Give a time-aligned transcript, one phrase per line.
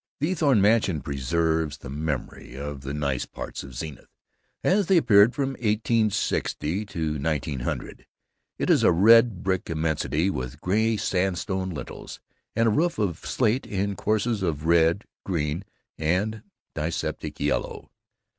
[0.19, 4.09] The Eathorne Mansion preserves the memory of the "nice parts" of Zenith
[4.63, 8.07] as they appeared from 1860 to 1900.
[8.57, 12.19] It is a red brick immensity with gray sandstone lintels
[12.55, 15.63] and a roof of slate in courses of red, green,
[15.99, 16.41] and
[16.73, 17.91] dyspeptic yellow.